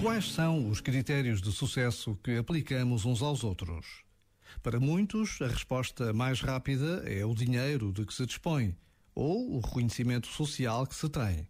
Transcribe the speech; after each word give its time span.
Quais 0.00 0.32
são 0.32 0.70
os 0.70 0.80
critérios 0.80 1.42
de 1.42 1.52
sucesso 1.52 2.18
que 2.24 2.38
aplicamos 2.38 3.04
uns 3.04 3.20
aos 3.20 3.44
outros? 3.44 4.02
Para 4.62 4.80
muitos, 4.80 5.42
a 5.42 5.46
resposta 5.46 6.10
mais 6.14 6.40
rápida 6.40 7.02
é 7.06 7.22
o 7.22 7.34
dinheiro 7.34 7.92
de 7.92 8.06
que 8.06 8.14
se 8.14 8.24
dispõe 8.24 8.74
ou 9.14 9.54
o 9.54 9.60
reconhecimento 9.60 10.26
social 10.26 10.86
que 10.86 10.94
se 10.94 11.06
tem. 11.10 11.46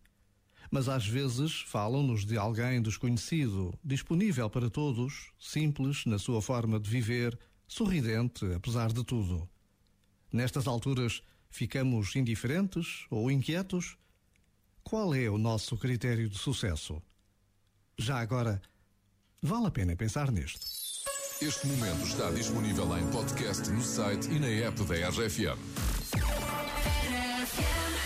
Mas 0.69 0.89
às 0.89 1.07
vezes 1.07 1.61
falam-nos 1.61 2.27
de 2.27 2.37
alguém 2.37 2.83
desconhecido, 2.83 3.73
disponível 3.85 4.51
para 4.51 4.69
todos, 4.69 5.31
simples 5.39 6.05
na 6.05 6.19
sua 6.19 6.43
forma 6.43 6.81
de 6.81 6.91
viver, 6.91 7.39
sorridente 7.69 8.45
apesar 8.53 8.93
de 8.93 9.05
tudo. 9.05 9.49
Nestas 10.33 10.67
alturas, 10.67 11.23
ficamos 11.51 12.17
indiferentes 12.17 13.07
ou 13.11 13.31
inquietos? 13.31 13.97
Qual 14.83 15.15
é 15.15 15.31
o 15.31 15.39
nosso 15.39 15.77
critério 15.77 16.29
de 16.29 16.37
sucesso? 16.37 17.01
Já 18.01 18.19
agora, 18.21 18.63
vale 19.43 19.67
a 19.67 19.71
pena 19.71 19.95
pensar 19.95 20.33
nisto. 20.33 20.67
Este 21.43 21.67
momento 21.67 22.03
está 22.07 22.31
disponível 22.31 22.97
em 22.97 23.07
podcast 23.11 23.71
no 23.71 23.83
site 23.83 24.27
e 24.31 24.39
na 24.39 24.67
app 24.67 24.83
da 24.85 25.11
RFM. 25.11 25.59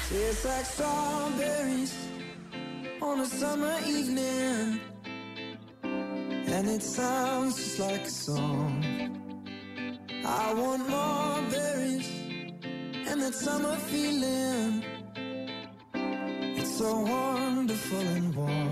Tastes 0.09 0.45
like 0.45 0.67
strawberries 0.67 1.95
on 3.01 3.21
a 3.21 3.25
summer 3.25 3.79
evening, 3.87 4.81
and 5.85 6.69
it 6.69 6.83
sounds 6.83 7.55
just 7.55 7.79
like 7.79 8.05
a 8.05 8.11
song. 8.11 8.83
I 10.25 10.55
want 10.55 10.89
more 10.89 11.41
berries 11.53 12.09
and 13.07 13.21
that 13.23 13.35
summer 13.35 13.77
feeling. 13.89 14.83
It's 15.95 16.79
so 16.79 16.99
wonderful 16.99 18.01
and 18.01 18.35
warm. 18.35 18.64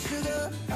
Watermelon 0.00 0.50
sugar 0.50 0.69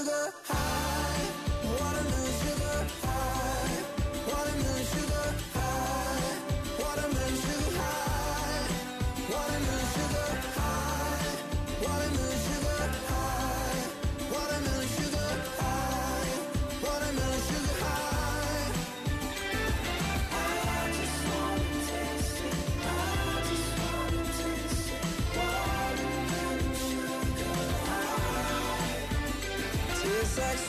sugar 0.00 0.32
high, 0.44 0.59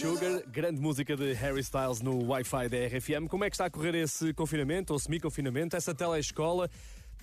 Sugar, 0.00 0.42
grande 0.50 0.80
música 0.80 1.14
de 1.14 1.34
Harry 1.34 1.60
Styles 1.60 2.00
no 2.00 2.24
Wi-Fi 2.24 2.70
da 2.70 2.78
RFM. 2.86 3.28
Como 3.28 3.44
é 3.44 3.50
que 3.50 3.54
está 3.54 3.66
a 3.66 3.70
correr 3.70 3.94
esse 3.94 4.32
confinamento 4.32 4.94
ou 4.94 4.98
semi-confinamento, 4.98 5.76
essa 5.76 5.94
telescola? 5.94 6.70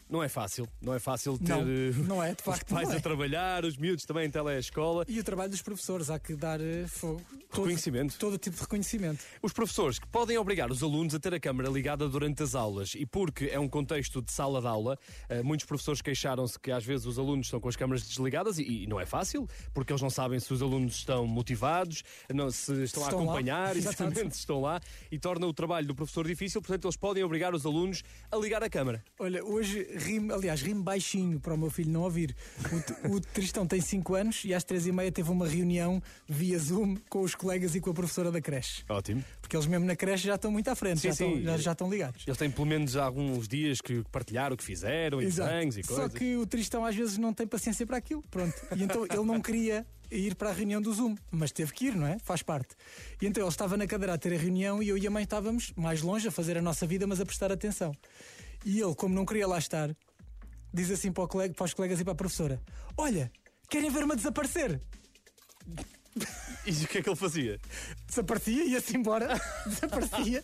Não 0.09 0.23
é 0.23 0.29
fácil, 0.29 0.67
não 0.81 0.93
é 0.93 0.99
fácil 0.99 1.37
ter 1.37 1.49
Não, 1.49 1.61
eh, 1.61 1.91
não 2.07 2.23
é, 2.23 2.33
de 2.33 2.41
facto 2.43 2.67
os 2.67 2.73
pais 2.73 2.89
é. 2.91 2.97
a 2.97 2.99
trabalhar, 3.01 3.65
os 3.65 3.75
miúdos 3.77 4.05
também 4.05 4.25
em 4.27 4.31
telescola. 4.31 5.03
E 5.07 5.19
o 5.19 5.23
trabalho 5.23 5.49
dos 5.51 5.61
professores, 5.61 6.09
há 6.09 6.17
que 6.17 6.33
dar 6.35 6.61
eh, 6.61 6.85
fogo. 6.87 7.21
Todo- 7.49 7.63
Reconhecimento. 7.63 8.17
Todo, 8.19 8.37
tipo 8.37 8.55
de 8.55 8.61
reconhecimento. 8.61 9.23
Os 9.41 9.53
professores 9.53 9.99
que 9.99 10.07
podem 10.07 10.37
obrigar 10.37 10.69
os 10.69 10.83
alunos 10.83 11.15
a 11.15 11.19
ter 11.19 11.33
a 11.33 11.39
câmara 11.39 11.69
ligada 11.69 12.07
durante 12.09 12.43
as 12.43 12.55
aulas 12.55 12.93
e 12.95 13.05
porque 13.05 13.45
é 13.45 13.59
um 13.59 13.69
contexto 13.69 14.21
de 14.21 14.31
sala 14.31 14.59
de 14.61 14.67
aula, 14.67 14.97
eh, 15.29 15.41
muitos 15.43 15.65
professores 15.65 16.01
queixaram-se 16.01 16.59
que 16.59 16.71
às 16.71 16.83
vezes 16.85 17.05
os 17.05 17.17
alunos 17.17 17.47
estão 17.47 17.59
com 17.59 17.69
as 17.69 17.75
câmaras 17.75 18.05
desligadas 18.07 18.59
e, 18.59 18.83
e 18.83 18.87
não 18.87 18.99
é 18.99 19.05
fácil, 19.05 19.47
porque 19.73 19.91
eles 19.91 20.01
não 20.01 20.09
sabem 20.09 20.39
se 20.39 20.53
os 20.53 20.61
alunos 20.61 20.95
estão 20.95 21.25
motivados, 21.25 22.03
não, 22.33 22.49
se 22.49 22.83
estão, 22.83 23.03
a 23.03 23.07
estão 23.07 23.19
lá. 23.25 23.31
acompanhar, 23.33 23.75
Exato. 23.77 24.03
exatamente, 24.03 24.33
se 24.35 24.39
estão 24.39 24.61
lá, 24.61 24.79
e 25.11 25.17
torna 25.17 25.47
o 25.47 25.53
trabalho 25.53 25.87
do 25.87 25.95
professor 25.95 26.27
difícil, 26.27 26.61
portanto 26.61 26.85
eles 26.85 26.97
podem 26.97 27.23
obrigar 27.23 27.53
os 27.55 27.65
alunos 27.65 28.03
a 28.31 28.35
ligar 28.37 28.61
a 28.63 28.69
câmara. 28.69 29.03
Olha, 29.19 29.43
hoje 29.43 29.85
rimo, 29.97 30.33
aliás, 30.33 30.61
rimo 30.61 30.83
baixinho 30.83 31.39
para 31.39 31.53
o 31.53 31.57
meu 31.57 31.69
filho 31.69 31.91
não 31.91 32.01
ouvir. 32.01 32.35
O, 33.09 33.15
o 33.15 33.21
Tristão 33.21 33.65
tem 33.65 33.81
5 33.81 34.15
anos 34.15 34.45
e 34.45 34.53
às 34.53 34.63
3 34.63 34.87
e 34.87 34.91
meia 34.91 35.11
teve 35.11 35.29
uma 35.31 35.47
reunião 35.47 36.01
via 36.27 36.57
Zoom 36.59 36.95
com 37.09 37.21
os 37.21 37.35
colegas 37.35 37.75
e 37.75 37.79
com 37.79 37.89
a 37.89 37.93
professora 37.93 38.31
da 38.31 38.41
creche. 38.41 38.83
Ótimo. 38.89 39.23
Porque 39.41 39.55
eles 39.55 39.67
mesmo 39.67 39.85
na 39.85 39.95
creche 39.95 40.27
já 40.27 40.35
estão 40.35 40.51
muito 40.51 40.69
à 40.69 40.75
frente, 40.75 40.99
Sim, 40.99 41.07
já, 41.09 41.13
sim. 41.13 41.37
Estão, 41.37 41.43
já, 41.43 41.57
já 41.57 41.71
estão 41.71 41.89
ligados. 41.89 42.23
Eles 42.27 42.37
têm 42.37 42.49
pelo 42.51 42.67
menos 42.67 42.95
alguns 42.95 43.47
dias 43.47 43.81
que 43.81 44.03
partilhar 44.11 44.51
o 44.53 44.57
que 44.57 44.63
fizeram, 44.63 45.21
e 45.21 45.25
desenhos 45.25 45.77
e 45.77 45.83
Só 45.83 45.95
coisas. 45.95 46.13
que 46.13 46.35
o 46.37 46.45
Tristão 46.45 46.85
às 46.85 46.95
vezes 46.95 47.17
não 47.17 47.33
tem 47.33 47.47
paciência 47.47 47.85
para 47.85 47.97
aquilo. 47.97 48.23
Pronto. 48.29 48.55
E 48.75 48.83
então 48.83 49.05
ele 49.05 49.25
não 49.25 49.41
queria 49.41 49.85
ir 50.09 50.35
para 50.35 50.49
a 50.49 50.53
reunião 50.53 50.81
do 50.81 50.93
Zoom, 50.93 51.15
mas 51.29 51.51
teve 51.51 51.73
que 51.73 51.87
ir, 51.87 51.95
não 51.95 52.07
é? 52.07 52.17
Faz 52.19 52.41
parte. 52.41 52.75
E 53.21 53.25
então 53.25 53.43
ele 53.43 53.49
estava 53.49 53.75
na 53.75 53.85
cadeira 53.85 54.13
a 54.13 54.17
ter 54.17 54.33
a 54.33 54.37
reunião 54.37 54.81
e 54.81 54.89
eu 54.89 54.97
e 54.97 55.05
a 55.05 55.11
mãe 55.11 55.23
estávamos 55.23 55.73
mais 55.75 56.01
longe 56.01 56.27
a 56.27 56.31
fazer 56.31 56.57
a 56.57 56.61
nossa 56.61 56.85
vida, 56.87 57.05
mas 57.05 57.19
a 57.19 57.25
prestar 57.25 57.51
atenção. 57.51 57.91
E 58.67 58.81
ele, 58.81 58.93
como 58.95 59.15
não 59.15 59.25
queria 59.25 59.47
lá 59.47 59.57
estar, 59.57 59.95
diz 60.73 60.91
assim 60.91 61.09
para, 61.09 61.23
o 61.23 61.27
colega, 61.29 61.53
para 61.53 61.63
os 61.65 61.73
colegas 61.73 62.01
e 62.01 62.03
para 62.03 62.11
a 62.11 62.15
professora: 62.15 62.61
Olha, 62.97 63.31
querem 63.69 63.89
ver-me 63.89 64.13
desaparecer? 64.13 64.81
E 66.65 66.71
o 66.83 66.87
que 66.87 66.97
é 66.97 67.01
que 67.01 67.07
ele 67.09 67.15
fazia? 67.15 67.59
Desaparecia, 68.07 68.65
ia-se 68.65 68.97
embora, 68.97 69.39
desaparecia. 69.65 70.41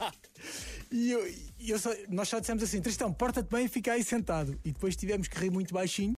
E 0.90 1.12
eu, 1.12 1.28
e 1.60 1.70
eu 1.72 1.78
só- 1.80 1.94
nós 2.08 2.30
só 2.30 2.40
dissemos 2.40 2.64
assim: 2.64 2.80
Tristão, 2.82 3.12
porta-te 3.12 3.50
bem 3.50 3.66
e 3.66 3.68
fica 3.68 3.92
aí 3.92 4.04
sentado. 4.06 4.58
E 4.64 4.72
depois 4.72 4.96
tivemos 4.96 5.28
que 5.28 5.38
rir 5.38 5.50
muito 5.50 5.74
baixinho 5.74 6.12